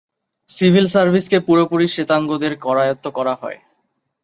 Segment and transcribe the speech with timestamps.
[0.49, 3.59] Civil সার্ভিসকে পুরোপুরি শ্বেতাঙ্গদের করায়ত্ত করা হয়।